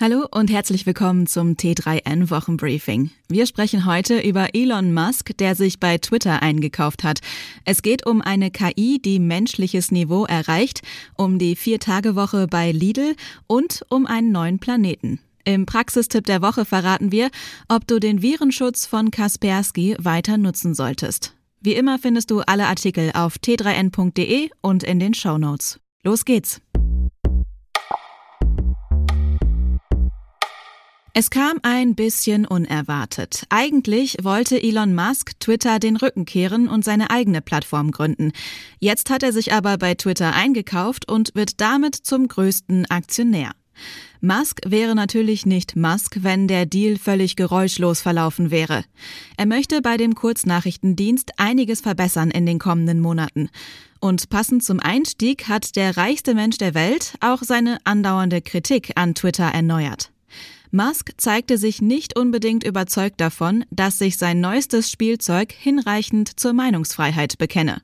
Hallo 0.00 0.28
und 0.30 0.48
herzlich 0.48 0.86
willkommen 0.86 1.26
zum 1.26 1.54
T3N 1.54 2.30
Wochenbriefing. 2.30 3.10
Wir 3.28 3.46
sprechen 3.46 3.84
heute 3.84 4.20
über 4.20 4.54
Elon 4.54 4.94
Musk, 4.94 5.36
der 5.38 5.56
sich 5.56 5.80
bei 5.80 5.98
Twitter 5.98 6.40
eingekauft 6.40 7.02
hat. 7.02 7.18
Es 7.64 7.82
geht 7.82 8.06
um 8.06 8.22
eine 8.22 8.52
KI, 8.52 9.00
die 9.04 9.18
menschliches 9.18 9.90
Niveau 9.90 10.24
erreicht, 10.24 10.82
um 11.16 11.40
die 11.40 11.56
Vier-Tage-Woche 11.56 12.46
bei 12.46 12.70
Lidl 12.70 13.16
und 13.48 13.84
um 13.88 14.06
einen 14.06 14.30
neuen 14.30 14.60
Planeten. 14.60 15.18
Im 15.42 15.66
Praxistipp 15.66 16.26
der 16.26 16.42
Woche 16.42 16.64
verraten 16.64 17.10
wir, 17.10 17.28
ob 17.66 17.84
du 17.88 17.98
den 17.98 18.22
Virenschutz 18.22 18.86
von 18.86 19.10
Kaspersky 19.10 19.96
weiter 19.98 20.38
nutzen 20.38 20.74
solltest. 20.74 21.34
Wie 21.60 21.74
immer 21.74 21.98
findest 21.98 22.30
du 22.30 22.42
alle 22.42 22.68
Artikel 22.68 23.10
auf 23.14 23.34
t3n.de 23.38 24.50
und 24.60 24.84
in 24.84 25.00
den 25.00 25.14
Show 25.14 25.38
Notes. 25.38 25.80
Los 26.04 26.24
geht's! 26.24 26.60
Es 31.20 31.30
kam 31.30 31.58
ein 31.62 31.96
bisschen 31.96 32.46
unerwartet. 32.46 33.42
Eigentlich 33.48 34.18
wollte 34.22 34.62
Elon 34.62 34.94
Musk 34.94 35.32
Twitter 35.40 35.80
den 35.80 35.96
Rücken 35.96 36.26
kehren 36.26 36.68
und 36.68 36.84
seine 36.84 37.10
eigene 37.10 37.42
Plattform 37.42 37.90
gründen. 37.90 38.30
Jetzt 38.78 39.10
hat 39.10 39.24
er 39.24 39.32
sich 39.32 39.52
aber 39.52 39.78
bei 39.78 39.96
Twitter 39.96 40.32
eingekauft 40.32 41.10
und 41.10 41.34
wird 41.34 41.60
damit 41.60 41.96
zum 41.96 42.28
größten 42.28 42.88
Aktionär. 42.88 43.50
Musk 44.20 44.60
wäre 44.64 44.94
natürlich 44.94 45.44
nicht 45.44 45.74
Musk, 45.74 46.18
wenn 46.20 46.46
der 46.46 46.66
Deal 46.66 46.96
völlig 46.96 47.34
geräuschlos 47.34 48.00
verlaufen 48.00 48.52
wäre. 48.52 48.84
Er 49.36 49.46
möchte 49.46 49.82
bei 49.82 49.96
dem 49.96 50.14
Kurznachrichtendienst 50.14 51.32
einiges 51.36 51.80
verbessern 51.80 52.30
in 52.30 52.46
den 52.46 52.60
kommenden 52.60 53.00
Monaten. 53.00 53.50
Und 53.98 54.30
passend 54.30 54.62
zum 54.62 54.78
Einstieg 54.78 55.48
hat 55.48 55.74
der 55.74 55.96
reichste 55.96 56.36
Mensch 56.36 56.58
der 56.58 56.74
Welt 56.74 57.14
auch 57.18 57.42
seine 57.42 57.78
andauernde 57.82 58.40
Kritik 58.40 58.92
an 58.94 59.16
Twitter 59.16 59.46
erneuert. 59.46 60.12
Musk 60.70 61.12
zeigte 61.16 61.56
sich 61.56 61.80
nicht 61.80 62.18
unbedingt 62.18 62.64
überzeugt 62.64 63.20
davon, 63.20 63.64
dass 63.70 63.98
sich 63.98 64.16
sein 64.16 64.40
neuestes 64.40 64.90
Spielzeug 64.90 65.52
hinreichend 65.52 66.38
zur 66.38 66.52
Meinungsfreiheit 66.52 67.38
bekenne. 67.38 67.82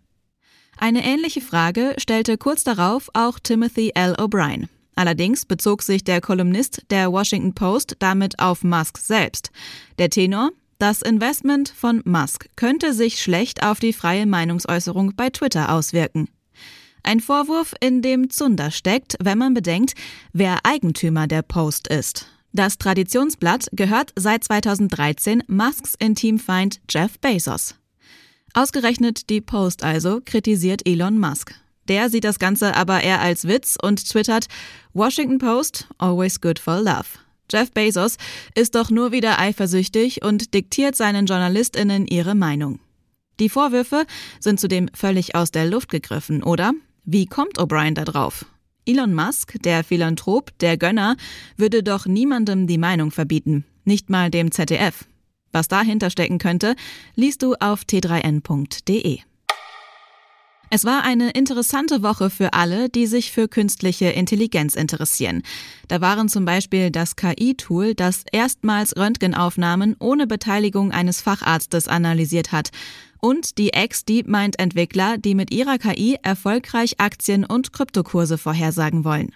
Eine 0.76 1.04
ähnliche 1.04 1.40
Frage 1.40 1.94
stellte 1.98 2.36
kurz 2.36 2.64
darauf 2.64 3.08
auch 3.14 3.38
Timothy 3.38 3.92
L. 3.94 4.14
O'Brien. 4.14 4.68
Allerdings 4.96 5.46
bezog 5.46 5.82
sich 5.82 6.04
der 6.04 6.20
Kolumnist 6.20 6.82
der 6.90 7.10
Washington 7.10 7.54
Post 7.54 7.96
damit 7.98 8.38
auf 8.38 8.62
Musk 8.62 8.98
selbst. 8.98 9.50
Der 9.98 10.10
Tenor, 10.10 10.50
das 10.78 11.02
Investment 11.02 11.68
von 11.68 12.02
Musk 12.04 12.48
könnte 12.56 12.92
sich 12.92 13.20
schlecht 13.20 13.64
auf 13.64 13.80
die 13.80 13.92
freie 13.92 14.26
Meinungsäußerung 14.26 15.14
bei 15.16 15.30
Twitter 15.30 15.72
auswirken. 15.72 16.28
Ein 17.02 17.20
Vorwurf, 17.20 17.74
in 17.80 18.02
dem 18.02 18.30
Zunder 18.30 18.70
steckt, 18.70 19.16
wenn 19.20 19.38
man 19.38 19.54
bedenkt, 19.54 19.94
wer 20.32 20.58
Eigentümer 20.64 21.26
der 21.26 21.42
Post 21.42 21.88
ist. 21.88 22.26
Das 22.56 22.78
Traditionsblatt 22.78 23.66
gehört 23.72 24.12
seit 24.14 24.44
2013 24.44 25.42
Musks 25.48 25.96
Intimfeind 25.98 26.80
Jeff 26.88 27.18
Bezos. 27.18 27.74
Ausgerechnet 28.52 29.28
die 29.28 29.40
Post 29.40 29.82
also 29.82 30.20
kritisiert 30.24 30.86
Elon 30.86 31.18
Musk. 31.18 31.52
Der 31.88 32.08
sieht 32.10 32.22
das 32.22 32.38
Ganze 32.38 32.76
aber 32.76 33.02
eher 33.02 33.20
als 33.20 33.48
Witz 33.48 33.76
und 33.82 34.08
twittert 34.08 34.46
Washington 34.92 35.38
Post, 35.38 35.88
always 35.98 36.40
good 36.40 36.60
for 36.60 36.80
love. 36.80 37.18
Jeff 37.50 37.72
Bezos 37.72 38.18
ist 38.54 38.76
doch 38.76 38.88
nur 38.88 39.10
wieder 39.10 39.40
eifersüchtig 39.40 40.22
und 40.24 40.54
diktiert 40.54 40.94
seinen 40.94 41.26
JournalistInnen 41.26 42.06
ihre 42.06 42.36
Meinung. 42.36 42.78
Die 43.40 43.48
Vorwürfe 43.48 44.06
sind 44.38 44.60
zudem 44.60 44.88
völlig 44.94 45.34
aus 45.34 45.50
der 45.50 45.66
Luft 45.66 45.88
gegriffen, 45.88 46.44
oder? 46.44 46.72
Wie 47.04 47.26
kommt 47.26 47.58
O'Brien 47.58 47.94
da 47.94 48.04
drauf? 48.04 48.46
Elon 48.86 49.14
Musk, 49.14 49.62
der 49.62 49.82
Philanthrop, 49.82 50.56
der 50.58 50.76
Gönner, 50.76 51.16
würde 51.56 51.82
doch 51.82 52.06
niemandem 52.06 52.66
die 52.66 52.78
Meinung 52.78 53.10
verbieten, 53.10 53.64
nicht 53.84 54.10
mal 54.10 54.30
dem 54.30 54.50
ZDF. 54.50 55.06
Was 55.52 55.68
dahinter 55.68 56.10
stecken 56.10 56.38
könnte, 56.38 56.74
liest 57.14 57.42
du 57.42 57.54
auf 57.54 57.82
t3n.de. 57.82 59.20
Es 60.76 60.84
war 60.84 61.04
eine 61.04 61.30
interessante 61.30 62.02
Woche 62.02 62.30
für 62.30 62.52
alle, 62.52 62.88
die 62.88 63.06
sich 63.06 63.30
für 63.30 63.46
künstliche 63.46 64.06
Intelligenz 64.06 64.74
interessieren. 64.74 65.44
Da 65.86 66.00
waren 66.00 66.28
zum 66.28 66.44
Beispiel 66.44 66.90
das 66.90 67.14
KI-Tool, 67.14 67.94
das 67.94 68.24
erstmals 68.32 68.96
Röntgenaufnahmen 68.96 69.94
ohne 70.00 70.26
Beteiligung 70.26 70.90
eines 70.90 71.20
Facharztes 71.20 71.86
analysiert 71.86 72.50
hat 72.50 72.70
und 73.20 73.56
die 73.58 73.72
Ex-DeepMind-Entwickler, 73.72 75.16
die 75.16 75.36
mit 75.36 75.54
ihrer 75.54 75.78
KI 75.78 76.18
erfolgreich 76.24 76.98
Aktien- 76.98 77.44
und 77.44 77.72
Kryptokurse 77.72 78.36
vorhersagen 78.36 79.04
wollen. 79.04 79.32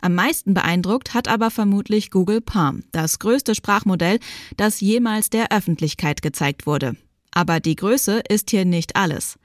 Am 0.00 0.14
meisten 0.14 0.54
beeindruckt 0.54 1.12
hat 1.12 1.26
aber 1.26 1.50
vermutlich 1.50 2.12
Google 2.12 2.40
Palm, 2.40 2.84
das 2.92 3.18
größte 3.18 3.56
Sprachmodell, 3.56 4.20
das 4.56 4.80
jemals 4.80 5.28
der 5.28 5.50
Öffentlichkeit 5.50 6.22
gezeigt 6.22 6.68
wurde. 6.68 6.94
Aber 7.32 7.58
die 7.58 7.74
Größe 7.74 8.22
ist 8.28 8.50
hier 8.50 8.64
nicht 8.64 8.94
alles. 8.94 9.38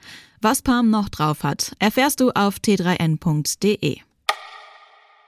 Was 0.44 0.62
Palm 0.62 0.90
noch 0.90 1.08
drauf 1.08 1.44
hat, 1.44 1.72
erfährst 1.80 2.20
du 2.20 2.32
auf 2.32 2.58
t3n.de. 2.58 3.96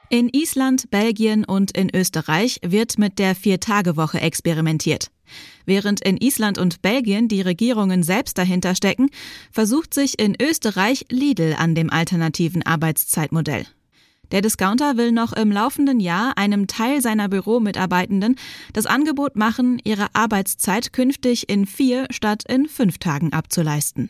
In 0.09 0.27
Island, 0.27 0.91
Belgien 0.91 1.45
und 1.45 1.71
in 1.71 1.89
Österreich 1.95 2.59
wird 2.65 2.97
mit 2.97 3.17
der 3.17 3.33
Vier-Tage-Woche 3.33 4.19
experimentiert. 4.19 5.11
Während 5.65 6.03
in 6.03 6.17
Island 6.17 6.57
und 6.57 6.81
Belgien 6.81 7.29
die 7.29 7.39
Regierungen 7.39 8.03
selbst 8.03 8.37
dahinter 8.37 8.75
stecken, 8.75 9.09
versucht 9.53 9.93
sich 9.93 10.19
in 10.19 10.35
Österreich 10.37 11.05
Lidl 11.09 11.55
an 11.57 11.75
dem 11.75 11.89
alternativen 11.89 12.65
Arbeitszeitmodell. 12.65 13.65
Der 14.31 14.41
Discounter 14.41 14.97
will 14.97 15.13
noch 15.13 15.31
im 15.31 15.49
laufenden 15.49 16.01
Jahr 16.01 16.37
einem 16.37 16.67
Teil 16.67 17.01
seiner 17.01 17.29
Büromitarbeitenden 17.29 18.35
das 18.73 18.85
Angebot 18.85 19.37
machen, 19.37 19.79
ihre 19.85 20.07
Arbeitszeit 20.11 20.91
künftig 20.91 21.47
in 21.47 21.65
vier 21.65 22.05
statt 22.09 22.43
in 22.49 22.67
fünf 22.67 22.97
Tagen 22.97 23.31
abzuleisten. 23.31 24.09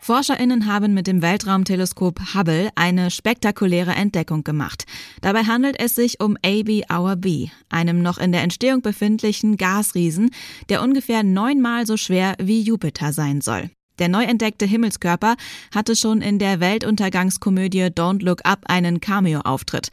ForscherInnen 0.00 0.66
haben 0.66 0.94
mit 0.94 1.06
dem 1.06 1.22
Weltraumteleskop 1.22 2.34
Hubble 2.34 2.70
eine 2.74 3.10
spektakuläre 3.10 3.92
Entdeckung 3.92 4.44
gemacht. 4.44 4.84
Dabei 5.20 5.44
handelt 5.44 5.78
es 5.78 5.94
sich 5.94 6.20
um 6.20 6.36
AB 6.44 6.82
Hour 6.90 7.16
B, 7.16 7.48
einem 7.68 8.00
noch 8.00 8.18
in 8.18 8.32
der 8.32 8.42
Entstehung 8.42 8.80
befindlichen 8.80 9.56
Gasriesen, 9.56 10.30
der 10.68 10.82
ungefähr 10.82 11.22
neunmal 11.22 11.86
so 11.86 11.96
schwer 11.96 12.36
wie 12.40 12.62
Jupiter 12.62 13.12
sein 13.12 13.40
soll. 13.40 13.70
Der 13.98 14.08
neu 14.08 14.22
entdeckte 14.24 14.64
Himmelskörper 14.64 15.36
hatte 15.74 15.96
schon 15.96 16.22
in 16.22 16.38
der 16.38 16.60
Weltuntergangskomödie 16.60 17.86
Don't 17.86 18.22
Look 18.24 18.40
Up 18.44 18.60
einen 18.66 19.00
Cameo-Auftritt. 19.00 19.88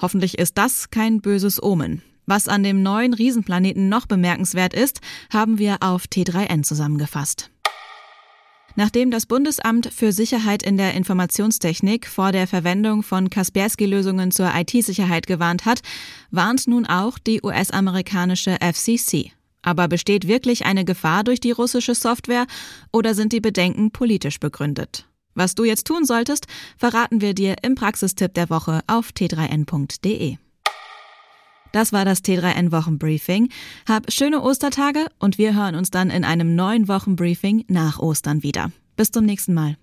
Hoffentlich 0.00 0.38
ist 0.38 0.58
das 0.58 0.90
kein 0.90 1.20
böses 1.20 1.62
Omen. 1.62 2.02
Was 2.26 2.48
an 2.48 2.62
dem 2.62 2.82
neuen 2.82 3.14
Riesenplaneten 3.14 3.88
noch 3.88 4.06
bemerkenswert 4.06 4.74
ist, 4.74 5.00
haben 5.32 5.58
wir 5.58 5.78
auf 5.80 6.04
T3N 6.04 6.62
zusammengefasst. 6.62 7.50
Nachdem 8.76 9.10
das 9.10 9.26
Bundesamt 9.26 9.92
für 9.92 10.12
Sicherheit 10.12 10.62
in 10.62 10.76
der 10.76 10.94
Informationstechnik 10.94 12.06
vor 12.06 12.32
der 12.32 12.46
Verwendung 12.46 13.02
von 13.02 13.30
Kaspersky-Lösungen 13.30 14.30
zur 14.30 14.50
IT-Sicherheit 14.54 15.26
gewarnt 15.26 15.64
hat, 15.64 15.80
warnt 16.30 16.66
nun 16.66 16.86
auch 16.86 17.18
die 17.18 17.40
US-amerikanische 17.42 18.56
FCC. 18.60 19.32
Aber 19.62 19.88
besteht 19.88 20.26
wirklich 20.26 20.64
eine 20.64 20.84
Gefahr 20.84 21.24
durch 21.24 21.40
die 21.40 21.50
russische 21.50 21.94
Software 21.94 22.46
oder 22.92 23.14
sind 23.14 23.32
die 23.32 23.40
Bedenken 23.40 23.90
politisch 23.90 24.40
begründet? 24.40 25.06
Was 25.34 25.54
du 25.54 25.64
jetzt 25.64 25.86
tun 25.86 26.04
solltest, 26.04 26.46
verraten 26.76 27.20
wir 27.20 27.34
dir 27.34 27.56
im 27.62 27.74
Praxistipp 27.74 28.34
der 28.34 28.50
Woche 28.50 28.80
auf 28.86 29.10
t3n.de. 29.10 30.38
Das 31.72 31.92
war 31.92 32.04
das 32.04 32.22
T3N 32.24 32.72
Wochenbriefing. 32.72 33.48
Hab 33.88 34.12
schöne 34.12 34.42
Ostertage 34.42 35.06
und 35.18 35.38
wir 35.38 35.54
hören 35.54 35.74
uns 35.74 35.90
dann 35.90 36.10
in 36.10 36.24
einem 36.24 36.54
neuen 36.54 36.88
Wochenbriefing 36.88 37.64
nach 37.68 37.98
Ostern 37.98 38.42
wieder. 38.42 38.72
Bis 38.96 39.10
zum 39.10 39.24
nächsten 39.24 39.54
Mal. 39.54 39.76